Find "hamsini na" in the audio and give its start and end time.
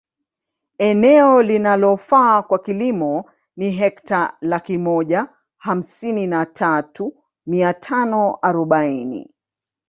5.57-6.45